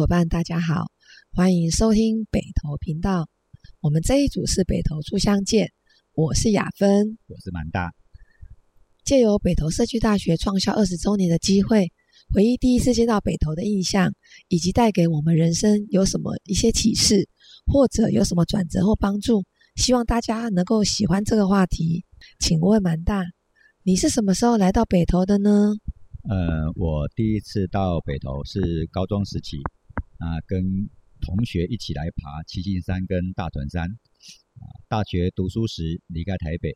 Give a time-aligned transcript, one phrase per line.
[0.00, 0.86] 伙伴，大家好，
[1.34, 3.28] 欢迎收听北投频道。
[3.82, 5.70] 我们这一组是北投初相见，
[6.14, 7.92] 我是雅芬，我是满大。
[9.04, 11.92] 借由北投社区大学创校二十周年的机会，
[12.34, 14.10] 回忆第一次见到北投的印象，
[14.48, 17.28] 以及带给我们人生有什么一些启示，
[17.66, 19.44] 或者有什么转折或帮助，
[19.76, 22.06] 希望大家能够喜欢这个话题。
[22.38, 23.22] 请问满大，
[23.82, 25.74] 你是什么时候来到北投的呢？
[26.26, 29.58] 呃，我第一次到北投是高中时期，
[30.20, 30.88] 啊、跟
[31.20, 33.88] 同学一起来爬七星山跟大屯山。
[33.88, 36.70] 啊、大学读书时离开台北，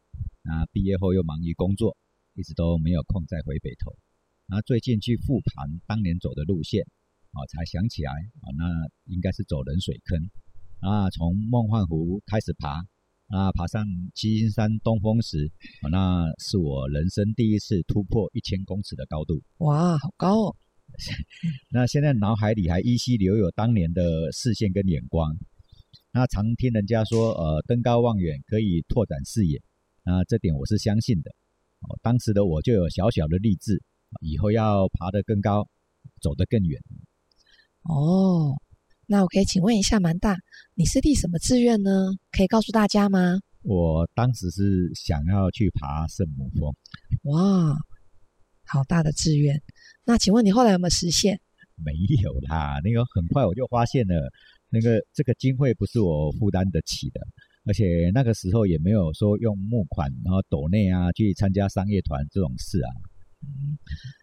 [0.51, 1.97] 啊、毕业后又忙于工作，
[2.35, 3.95] 一直都没有空再回北投。
[4.47, 6.83] 那最近去复盘当年走的路线，
[7.33, 8.65] 啊、才想起来，啊、那
[9.13, 10.19] 应该是走冷水坑，
[10.81, 12.83] 啊，从梦幻湖开始爬。
[13.29, 13.83] 啊，爬上
[14.15, 19.43] 七星山东峰时，啊那是我人生第一次突破一千公尺的高度。
[19.65, 20.57] 哇，好高哦！
[21.71, 25.37] 那现在脑海里还依稀留有当年的视线跟眼光。
[26.13, 29.61] 那常听人家说，呃，登高望远可以拓展视野。
[30.05, 31.31] 那这点我是相信的。
[31.81, 33.83] 哦，当时的我就有小小的励志，
[34.21, 35.69] 以后要爬得更高，
[36.21, 36.81] 走得更远。
[37.83, 38.55] 哦。
[39.07, 40.35] 那我可以请问一下，蛮大，
[40.75, 41.91] 你是立什么志愿呢？
[42.33, 43.39] 可以告诉大家吗？
[43.61, 46.75] 我当时是想要去爬圣母峰。
[47.25, 47.77] 哇，
[48.67, 49.61] 好大的志愿！
[50.05, 51.41] 那请问你后来有没有实现？
[51.85, 54.31] 没有啦，那个很快我就发现了，
[54.71, 57.21] 那个这个经费不是我负担得起的，
[57.67, 62.91] 而且那个时候也没有说用募款然后抖内啊去参加商业团这种事啊。
[63.43, 63.79] 嗯，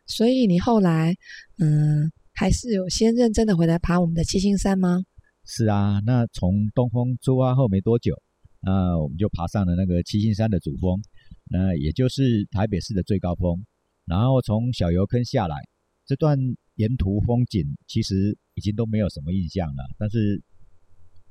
[0.08, 1.16] 所以你后来，
[1.60, 2.12] 嗯。
[2.34, 5.04] 还是有先认真的回来爬我们的七星山吗？
[5.46, 8.16] 是啊，那从东峰出发后没多久，
[8.62, 11.00] 那我们就爬上了那个七星山的主峰，
[11.52, 13.64] 那也就是台北市的最高峰。
[14.06, 15.56] 然后从小油坑下来，
[16.06, 16.38] 这段
[16.76, 20.42] 沿途风景其实已经都没有什么印象了，但是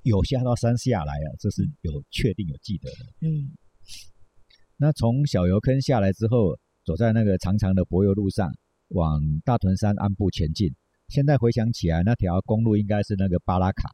[0.03, 3.07] 有下到山下来啊，这是有确定有记得的。
[3.21, 3.53] 嗯，
[4.77, 8.51] 那从小油坑下来之后，走在那个长长的柏油路上，
[8.89, 10.75] 往大屯山鞍部前进。
[11.09, 13.91] 现在回想起来，那条公路应该是那个巴拉卡，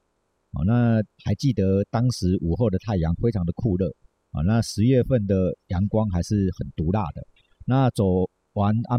[0.53, 3.89] 哦，那还记得当时午后的太阳非常的酷热，
[4.31, 7.27] 啊，那十月份的阳光还是很毒辣的。
[7.65, 8.99] 那走完安，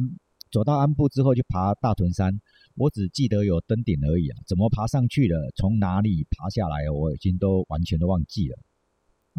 [0.51, 2.31] 走到安部之后就爬大屯山，
[2.75, 8.57] 我只记得有登顶而已啊，怎么爬上去了，从哪里爬下来，我已经都完全都忘记了。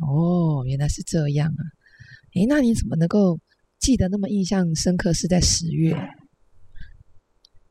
[0.02, 1.62] 哦，原来是这样啊，
[2.34, 3.38] 诶，那你怎么能够
[3.78, 5.12] 记得那么印象深刻？
[5.12, 5.96] 是在十月，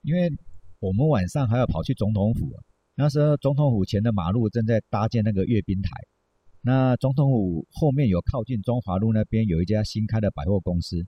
[0.02, 0.32] 因为。
[0.80, 2.52] 我们晚上还要跑去总统府，
[2.94, 5.90] 那时候总统府前的马路正在搭建那个阅兵台。
[6.62, 11.04] 那总统府后面有靠近中华路那边有一家新开的百货公司，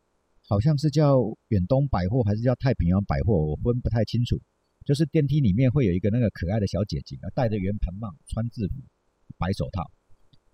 [0.49, 4.35] 好像是叫远东百货还是叫太平洋百货，我分不太清楚。
[4.83, 8.73] 就是电梯里面会有一个那个可爱的小姐姐，戴着圆盘帽，穿制服，
[9.37, 9.85] 白手套，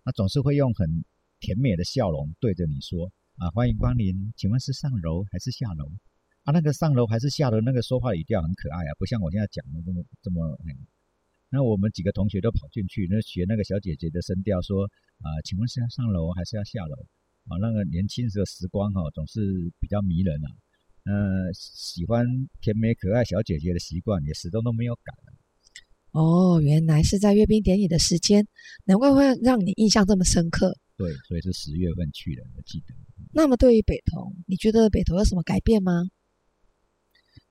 [0.04, 1.06] 那总是会用很
[1.40, 5.90] 甜美的笑容对着你说：“啊，欢迎光临，请问是上楼还是下楼？”
[6.44, 10.76] 啊，那个上楼还是下楼，那个说话语调很可爱啊，不像我现在讲的这么这么、嗯。
[11.50, 14.84] 那我们几个同学都跑进去，那学那个小姐姐的声调说
[15.24, 16.98] ：“啊、请问是要上楼还是要下楼？”
[17.48, 19.42] 啊，那个年轻时的时光哈、哦，总是
[19.80, 20.50] 比较迷人啊。
[21.06, 22.26] 呃，喜欢
[22.62, 25.14] 甜美可爱小姐姐的习惯也始终都没有改。
[26.12, 28.48] 哦，原来是在阅兵典礼的时间，
[28.86, 30.76] 难怪会让你印象这么深刻。
[30.98, 32.96] 对，所以是十月份去的，我记得。
[33.34, 35.92] 那么对于北投，你觉得北投有什么改变吗？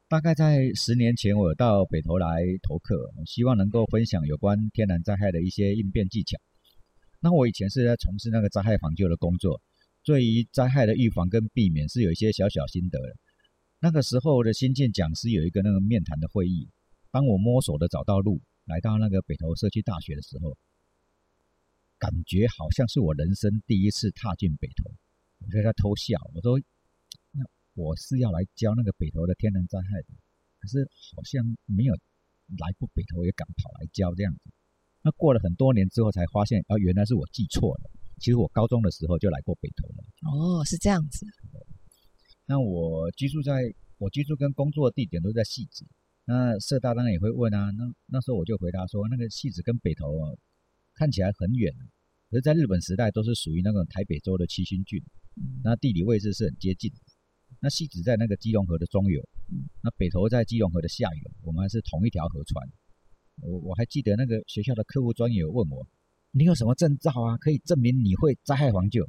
[0.08, 6.38] 大概在十年前，我到北投来投课，希望能够分享有关天然灾害的一些应变技巧。
[7.20, 9.60] 那我以前是在从事那个灾害防救的工作，
[10.04, 13.16] 对于灾害的预防跟避免是有一些小小心得的。
[13.80, 16.68] 那个时候的新进讲师有一个那个面谈的会议，
[17.10, 20.56] 当我摸索的找到路，来到那个北投社区大学的时候，
[21.98, 24.90] 感觉好像是我人生第一次踏进北投，
[25.40, 26.60] 我在偷笑，我说。
[27.32, 30.06] 那我是要来教那个北投的天然灾害的，
[30.60, 31.94] 可是好像没有
[32.58, 34.50] 来过北投，也敢跑来教这样子。
[35.02, 37.90] 那过了很多年之后，才发现啊，原来是我记错了。
[38.24, 40.00] 其实我高中的时候就来过北投了。
[40.32, 41.26] 哦，是这样子。
[42.46, 43.60] 那我居住在，
[43.98, 45.84] 我居住跟工作的地点都在汐止。
[46.24, 50.32] 那社大当然也会问啊，那那时候我就回答说，那个戏子跟北投啊，
[50.94, 51.70] 看起来很远，
[52.30, 55.04] 可是在日本时代都是属于那个台北州的七星郡，
[55.62, 56.90] 那地理位置是很接近。
[57.60, 59.20] 那戏子在那个基隆河的中游，
[59.82, 62.66] 那北投在基隆河的下游，我们还是同一条河川。
[63.42, 65.86] 我我还记得那个学校的客户专员问我
[66.34, 67.38] ：“你有什么证照啊？
[67.38, 69.08] 可以证明你会灾害防救？”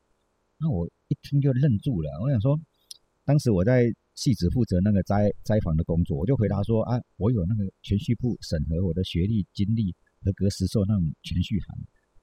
[0.62, 2.10] 那我一听就愣住了。
[2.22, 2.56] 我想说，
[3.26, 9.92] 当时我在系只负责那个灾灾防的工作，我就回答说啊，我有那个全序部审核我的学历、经历、
[10.24, 11.76] 合格实授那种全序函。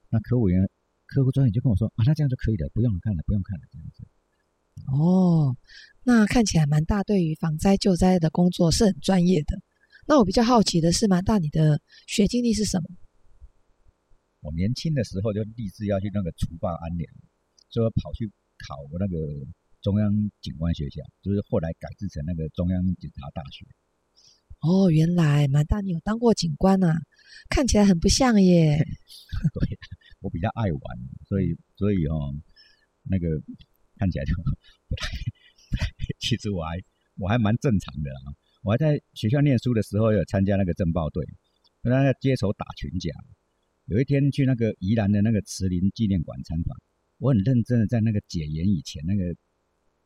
[0.08, 0.66] 那科务员、
[1.06, 4.06] 客户专员就跟我说啊，那这样就可以了，不用看了，不用看了，这样子。
[4.90, 5.54] 哦，
[6.04, 9.58] 那看起来蛮大，对于防灾救灾的工作是很专业的。
[10.06, 12.84] 那我比较好奇的是，蛮大，你的学经历是什么？
[14.42, 17.08] 我年轻的时候就立志要去那个除暴安良，
[17.70, 19.16] 所以跑去考那个
[19.80, 20.12] 中央
[20.42, 23.64] 警官学校，就是后来改制成那个中央警察大学。
[24.60, 27.00] 哦，原来蛮大，你有当过警官啊？
[27.48, 28.76] 看起来很不像耶。
[29.54, 29.78] 对，
[30.20, 30.82] 我比较爱玩，
[31.26, 32.34] 所以所以哦，
[33.04, 33.26] 那个。
[33.98, 35.06] 看起来就不太，
[36.18, 36.76] 其实我还
[37.18, 38.34] 我还蛮正常的啊！
[38.64, 41.24] 我还在学校念书的时候有参加那个政报队，
[41.82, 43.10] 跟他街头打群架。
[43.92, 46.74] 有一天去那个宜兰的那个慈林纪念馆参访，
[47.18, 49.36] 我很认真的在那个解严以前那个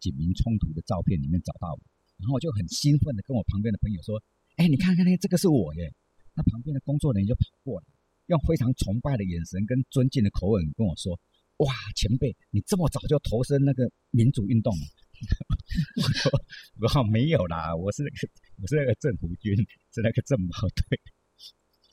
[0.01, 1.81] 警民冲突的照片里面找到我，
[2.19, 4.21] 然后我就很兴奋的跟我旁边的朋友说
[4.59, 5.95] ：“哎，你看看那这个是我耶！”
[6.35, 7.87] 那旁边的工作人员就跑过来，
[8.27, 11.17] 用非常崇拜的眼神跟尊敬的口吻跟我说。
[11.59, 14.85] 哇，前辈，你这么早就投身那个民主运动了？
[15.97, 18.03] 我说，我没有啦，我是，
[18.61, 19.57] 我是那个政府军，
[19.95, 21.01] 是那个政保队，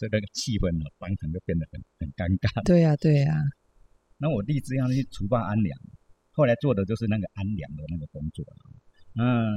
[0.04, 2.64] 所以那个气氛呢，当场就变得很很尴尬。
[2.68, 3.42] 对呀、啊，对呀、啊。
[4.20, 5.72] 那我立志要去除暴安良，
[6.32, 8.44] 后来做的就是那个安良的那个工作。
[9.14, 9.48] 那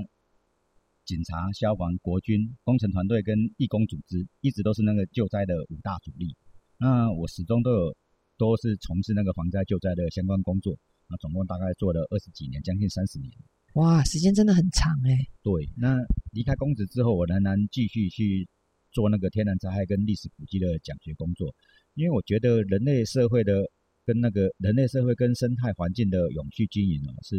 [1.04, 6.36] 警察、消防、国军、工程团队跟义工组织，一直都是那个救灾的五大主力。
[6.78, 7.96] 那我始终都有。
[8.38, 10.76] 都是从事那个防灾救灾的相关工作，
[11.08, 13.32] 那总共大概做了二十几年，将近三十年。
[13.80, 15.16] 哇，时间真的很长哎。
[15.42, 15.96] 对，那
[16.32, 18.46] 离开公职之后，我仍然继续去
[18.96, 21.54] 做那个天然灾害跟历史古迹的讲学工作，
[21.92, 23.52] 因为我觉得人类社会的
[24.06, 27.36] 跟那个人类社会跟生态环境的永续经营哦，是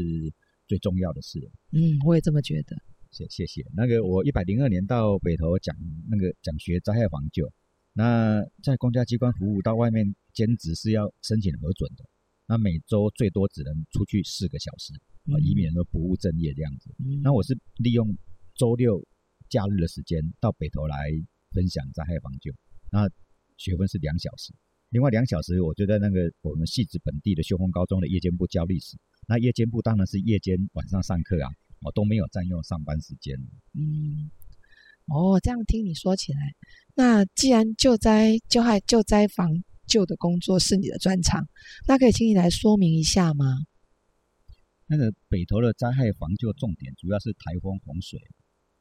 [0.67, 1.39] 最重要的事。
[1.71, 2.77] 嗯，我也这么觉得。
[3.09, 3.65] 谢谢谢。
[3.75, 5.75] 那个我一百零二年到北投讲
[6.07, 7.51] 那个讲学灾害防救。
[7.93, 12.05] 那在公家机关服务，到外面兼职是要申请核准的。
[12.45, 14.93] 那每周最多只能出去四个小时，
[15.33, 16.93] 啊、嗯，以免说不务正业这样子。
[16.99, 18.15] 嗯、那我是利用
[18.53, 19.03] 周六
[19.49, 21.09] 假日的时间到北投来
[21.57, 22.53] 分享灾害防救。
[22.91, 23.09] 那
[23.57, 24.53] 学分是两小时，
[24.89, 28.95] 另外两小时我就在那个我们汐止本地的秀峰高中的夜间部教历史。
[29.27, 31.49] 那夜间部当然是夜间晚上上课啊，
[31.81, 33.35] 我都没有占用上班时间。
[33.73, 34.29] 嗯。
[35.07, 36.39] 哦，这样听你说起来，
[36.93, 39.49] 那既然救灾、救害、救灾防
[39.87, 41.47] 救的工作是你的专长，
[41.87, 43.45] 那可以请你来说明一下吗？
[44.85, 48.19] 那个北投的灾害防救重点主要是台风、洪水、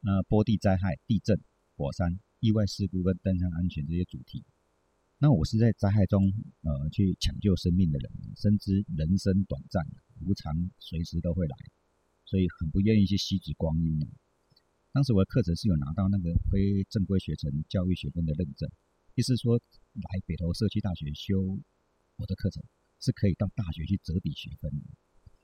[0.01, 1.39] 那坡地灾害、地震、
[1.77, 4.41] 火山、意外事故跟登山安全这些主题。
[5.17, 9.85] 那我是在灾害中呃去抢救生命的人，深知人生短暂，
[10.21, 11.57] 无常随时都会来，
[12.23, 13.99] 所以很不愿意去虚掷光阴。
[14.93, 18.71] 当时我的课程是有拿到那个非正规学程教育学分的认证，
[19.15, 21.59] 意思说来北投社区大学修
[22.15, 22.63] 我的课程
[23.01, 24.85] 是可以到大学去折抵学分的。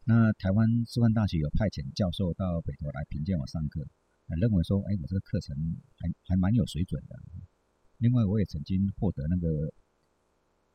[0.05, 3.85] 那台湾师范大学有派遣教授到北投来评鉴我上课，
[4.39, 5.55] 认为说，哎，我这个课程
[5.97, 7.15] 还还蛮有水准的。
[7.97, 9.71] 另外，我也曾经获得那个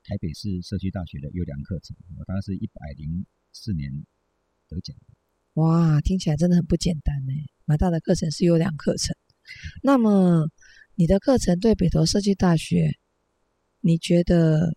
[0.04, 3.90] 台北市社区大学的优良课程，我当时是一百零四年
[4.68, 4.96] 得奖。
[5.54, 7.32] 哇，听起来真的很不简单呢。
[7.64, 9.14] 蛮大的课程是优良课程，
[9.82, 10.48] 那么
[10.94, 12.92] 你的课程对北投社区大学，
[13.80, 14.76] 你觉得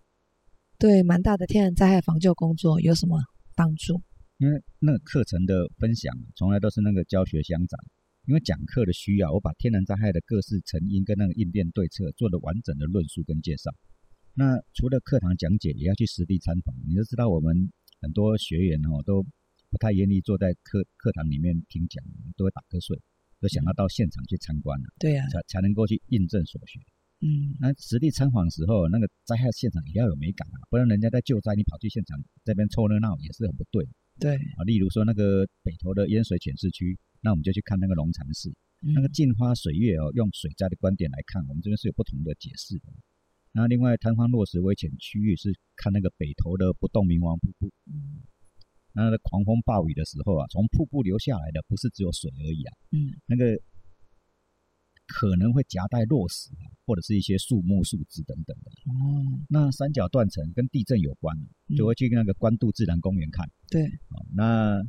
[0.78, 3.18] 对蛮大的天然灾害防救工作有什么
[3.56, 4.02] 帮助？
[4.38, 7.80] 因为那个课程的分享从来都是那个教学相长，
[8.26, 13.72] 因为讲课的需要，我把天然灾害的各式成因跟那个应变对策做了完整的论述跟介绍。
[14.34, 16.76] 那除了课堂讲解，也要去实地参访。
[16.88, 19.26] 你就知道，我们很多学员哦都。
[19.72, 22.04] 不太愿意坐在课课堂里面听讲，
[22.36, 23.00] 都会打瞌睡，
[23.40, 24.86] 都想要到现场去参观了。
[25.00, 26.78] 对呀、啊，才才能够去印证所学。
[27.22, 33.88] 嗯，那实地参访的时候，那个灾害现场也要有美感啊，不然人家在救灾，你跑去现场这边凑热闹也是很不对。
[34.20, 38.50] 对啊，例如说那个北投的淹水潜势区，那我们就去看那个龙禅寺，
[38.82, 42.92] 嗯、那个镜花水月哦，用水灾的观点来看，我们这边是有不同的解释的。
[43.54, 47.72] 那另外坍方落石危险区域是看那个北投的不动明王瀑布。
[47.86, 48.22] 嗯。
[48.94, 53.56] 那个狂风暴雨的时候啊，从瀑布流下来的不是只有水而已啊，嗯，那个
[55.08, 58.72] 可能会夹带落石啊，或者是一些树木、树枝等等的。
[58.92, 61.34] 哦，那三角断层跟地震有关，
[61.78, 63.50] 就会去那个关渡自然公园看。
[63.70, 64.82] 对，哦，那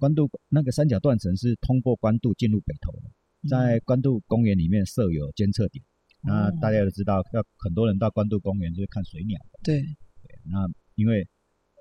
[0.00, 3.10] 关渡那个三角断层是通过关渡进入北投的，
[3.48, 5.84] 在关渡公园里面设有监测点。
[6.22, 9.38] 那大家都知道，要很多人到关渡公园就是看水鸟。
[9.62, 11.20] 对，对，那因为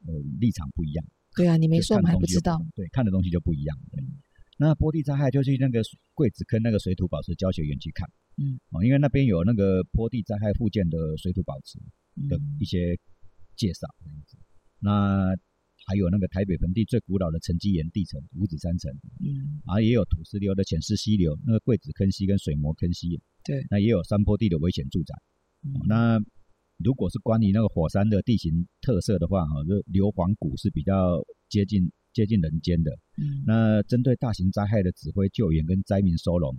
[0.05, 1.05] 呃立场不一样。
[1.35, 2.59] 对啊，你没说我们还不知道。
[2.75, 3.77] 对，看的东西就不一样。
[3.91, 4.03] 对，
[4.57, 5.81] 那坡地灾害就去那个
[6.13, 11.79] 桂子坑那个水土保持教学园去看，嗯，哦，因为那边有那个坡地灾害附件的水土保持
[12.27, 12.97] 的一些
[13.55, 14.37] 介绍这样子。
[14.37, 14.43] 嗯、
[14.79, 15.35] 那
[15.89, 25.15] 还有那个台北盆地最古老的沉积岩地层五指山层，嗯，啊也有土石流的浅式溪流，那个桂子坑溪跟水磨坑溪，对，那也有山坡地的危险住宅。
[25.65, 25.73] 嗯。
[25.73, 26.19] 哦、那
[26.77, 31.91] 如果是关于那个火山的地形特色的话，哈，就硫磺谷是比较接近。
[32.11, 36.57] 接近人间的，嗯，那针对大型灾害的指挥救援跟灾民收容，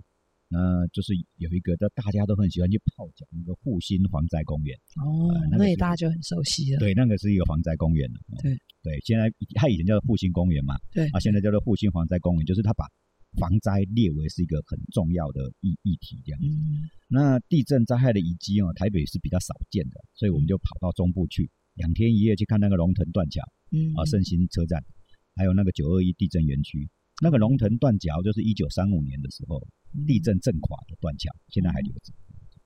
[0.51, 4.75] 那就是有一个，大家都很喜欢去泡脚，那个复兴防灾公园。
[4.99, 6.79] 哦，呃那，也大家就很熟悉了。
[6.79, 8.05] 对，那个是一个防灾公园。
[8.43, 8.51] 对
[8.83, 12.85] 对，现在它以前叫做复兴公园嘛，对啊，现在叫做复兴防灾公园，就是它把
[13.39, 16.47] 防灾列为是一个很重要的议议题这样子。
[16.47, 23.41] 嗯，那地震灾害的遗迹哦，台北是比较少见的，所以我们就跑到中部去，两天一夜去看那个龙腾断桥，
[23.71, 24.83] 嗯啊，圣心车站。
[25.33, 26.89] 还有那个九二一地震园区，
[27.23, 29.65] 那个龙腾断桥就是一九三五年的时候
[30.07, 32.13] 地震震垮的断桥，现在还留着，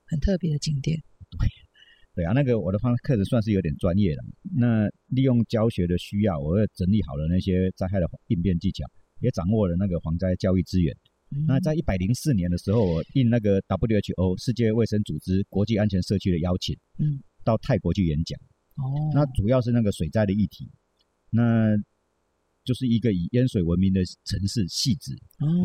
[0.08, 0.98] 很特别的景点。
[1.30, 1.50] 对，
[2.16, 4.24] 对啊，那个我的方课程算是有点专业了。
[4.56, 8.86] 那利用教学的需要，我又整理好了那些灾害的应变技巧，
[9.20, 10.96] 也掌握了那个防灾教育资源。
[11.48, 18.40] 那在一百零四年的时候，我应那个 WHO 世界卫生组织国际安全社区的邀请，嗯，到泰国去演讲。
[18.76, 20.70] 哦，那主要是那个水灾的议题。
[21.32, 21.76] 那
[22.66, 25.16] 就是一个以淹水闻名的城市汐止，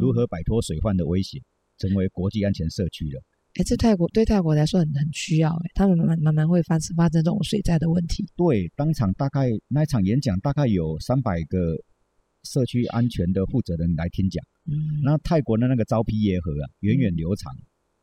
[0.00, 1.40] 如何摆脱水患的威胁，
[1.78, 3.18] 成为国际安全社区了。
[3.54, 8.24] 哎、欸，这泰国对泰国来说很很需要哎，他们慢慢慢会发生发生这种水灾的问题。
[8.36, 11.74] 对，当场大概那一场演讲大概有三百个
[12.44, 14.44] 社区安全的负责人来听讲。
[14.66, 17.50] 嗯，那泰国的那个昭披耶河啊，源远流长，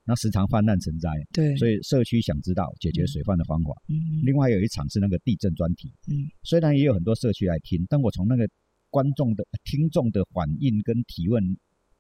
[0.06, 1.10] 那时常泛滥成灾。
[1.32, 3.72] 对，所以社区想知道解决水患的方法。
[3.90, 5.94] 嗯，另外有一场是那个地震专题。
[6.10, 8.50] 嗯，虽然也有很多社区来听，但我从那个。
[8.90, 11.44] 观众的听众的反应跟提问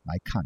[0.03, 0.41] 来看，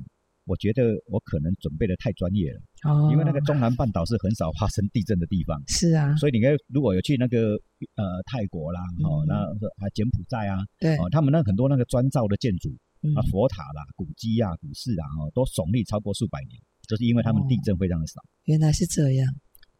[0.46, 2.60] 我觉得我可能准备的太专业了。
[2.84, 5.62] 哦，因为那个中南半岛是很少发生地震的地方。
[5.68, 7.54] 是啊，所以你看，如果有去那个
[7.96, 9.46] 呃泰国啦，哦，那
[9.78, 12.70] 还柬埔寨啊，对，哦，他们那很多那个砖造的建筑
[13.16, 18.20] 啊，佛塔啦、古迹啊、古寺啊，哦，都耸立超过数百年，就是因为他们地震非常的少。
[18.46, 19.32] 原来是这样。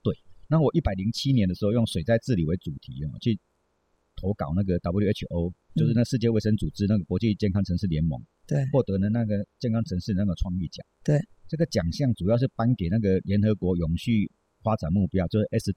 [0.04, 0.16] 对，
[0.48, 3.40] 那我一百零七年的时候用水灾治理为主题啊，去。
[4.22, 10.86] 投稿那个 WHO，就是那世界卫生组织那个国际健康城市联盟，对，获得了那个健康城市那个创意奖。
[11.04, 14.30] 对，这个奖项主要是颁给那个联合国永续
[14.62, 15.74] 发展目标，就是 S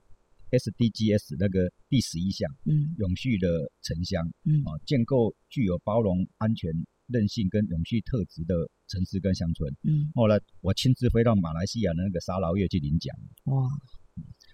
[0.51, 6.71] SDGs 那个第十一项，嗯，永续的城乡，嗯，啊，建构具有包容、安全、
[7.07, 8.53] 韧性跟永续特质的
[8.87, 9.73] 城市跟乡村。
[9.81, 13.15] 嗯，后来我亲自飞到马来西亚的那个沙劳越去领奖。
[13.45, 13.67] 哇。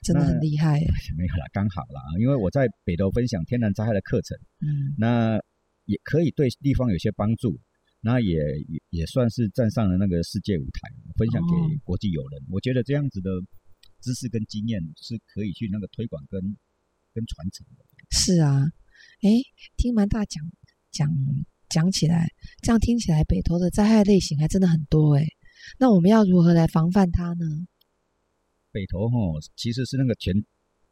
[0.01, 0.79] 真的很厉害，
[1.15, 5.39] 没有啦，刚好啦，因为我在北投分享天然灾害的课程，嗯，那
[5.86, 7.60] 也可以对地方有些帮助，
[8.01, 8.34] 那也
[8.67, 12.41] 也也算是站上了那个世界舞台，分享给国际友人。
[12.41, 13.29] 哦、我觉得这样子的
[14.01, 16.41] 知识跟经验是可以去那个推广跟
[17.13, 17.86] 跟传承的。
[18.10, 18.65] 是啊，
[19.22, 19.29] 哎，
[19.77, 20.43] 听蛮大讲
[20.91, 21.08] 讲
[21.70, 22.27] 讲起来，
[22.63, 25.27] 这样听起来北投的灾害类型还真的很多哎，
[25.77, 27.46] 那我们要如何来防范它呢？
[28.71, 30.33] 北投吼，其实是那个全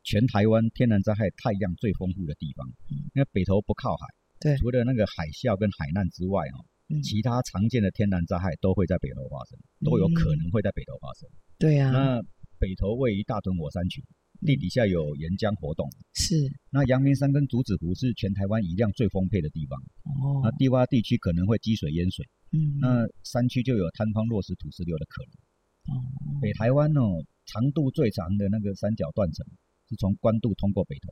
[0.04, 2.68] 全台湾天然灾害太阳最丰富的地方。
[3.16, 4.06] 因为北投不靠海，
[4.40, 6.64] 对，除了那个海啸跟海难之外，哈，
[7.04, 11.30] 其他常见的天然灾害都会在北投发生，都有可能会在北投发生。
[11.58, 11.92] 对呀。
[11.92, 12.22] 那
[12.60, 14.04] 北投位于大屯火山群，
[14.42, 15.90] 地底下有岩浆活动。
[16.14, 16.36] 是。
[16.70, 19.80] 那阳明山跟竹子湖是全台湾雨量最丰沛的地方。
[20.04, 20.42] 哦。
[20.44, 22.26] 那低洼地区可能会积水淹水。
[22.52, 22.80] 嗯。
[22.80, 25.96] 那山区就有坍方落石土石流的可能。
[25.96, 26.04] 哦。
[26.42, 27.24] 北台湾哦。
[27.50, 29.44] 长度最长的那个三角断层，
[29.90, 31.10] 是从关渡通过北投。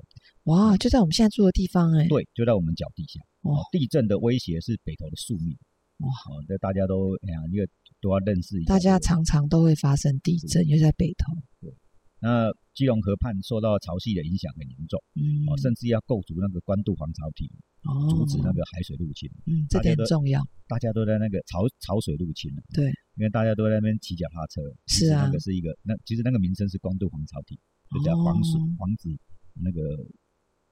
[0.54, 2.08] 哇，就在我们现在住的地方哎、欸。
[2.08, 3.20] 对，就在我们脚底下。
[3.42, 5.58] 哦，地震的威胁是北投的宿命。
[5.98, 6.10] 哇，
[6.48, 7.68] 这大家都哎呀，因为
[8.00, 8.70] 都要认识一下。
[8.70, 11.34] 大家常常都会发生地震，又在北投。
[11.60, 11.74] 对。
[12.20, 17.46] 那基隆河畔受到潮汐的影响很严重，嗯，哦，甚至要构筑那个关渡防潮堤，
[17.86, 19.30] 哦，阻止那个海水入侵。
[19.46, 20.42] 嗯，这点很重要。
[20.68, 22.64] 大家都在那个潮潮水入侵了。
[22.74, 24.62] 对，因为大家都在那边骑脚踏车。
[24.88, 25.26] 是啊。
[25.26, 27.60] 那个是一个，那其实那个名称是光度防潮体，
[27.92, 29.10] 就叫防水防止
[29.54, 29.82] 那个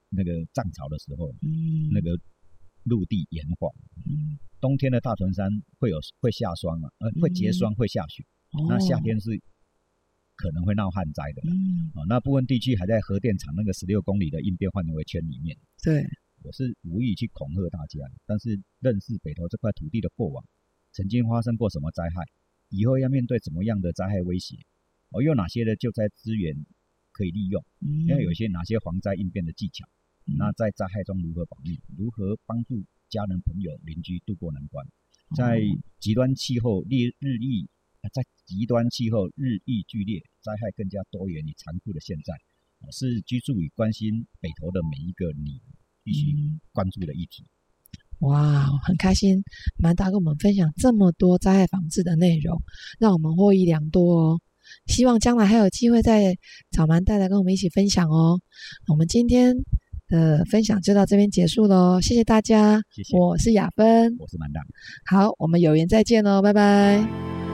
[0.10, 2.18] 那个涨潮的时候，嗯，那个
[2.84, 3.68] 陆地盐化。
[4.06, 4.40] 嗯。
[4.62, 5.50] 冬天的大屯山
[5.80, 8.24] 会有会下霜啊，呃，会结霜，会下雪。
[8.70, 9.42] 那夏天是。
[10.38, 15.58] 可能会闹旱灾的，嗯，啊，那部分地区还在核电厂那个十六公里的应变范围圈里面。
[15.82, 16.06] 对，
[16.44, 20.44] 我是无意去恐吓大家，但是认识北投这块土地的过往，
[20.96, 22.24] 曾经发生过什么灾害，
[22.70, 24.56] 以后要面对怎么样的灾害威胁，
[25.10, 26.56] 哦，有哪些的救灾资源
[27.12, 29.86] 可以利用，嗯，要有一些哪些防灾应变的技巧，
[30.26, 34.88] 嗯，那在灾害中如何保命，如何帮助家人朋友邻居渡过难关，
[35.36, 35.60] 在
[36.00, 37.68] 极端气候日日益，
[38.14, 42.34] 在极端气候日益剧烈、灾害更加多元与残酷的现在，
[42.94, 45.60] 是居住与关心北投的每一个你
[46.04, 46.32] 必须
[46.72, 47.46] 关注的议题。
[48.20, 49.44] 哇，很开心，
[49.78, 52.62] 蛮大跟我们分享这么多灾害防治的内容，
[53.00, 54.40] 让我们获益良多哦。
[54.88, 56.36] 希望将来还有机会再
[56.72, 58.40] 找蛮大来跟我们一起分享哦。
[58.88, 59.56] 我们今天
[60.08, 62.82] 的分享就到这边结束喽，谢谢大家。
[62.92, 63.18] 谢谢。
[63.18, 64.62] 我是雅芬，我是蛮大。
[65.06, 67.45] 好，我们有缘再见喽，拜拜。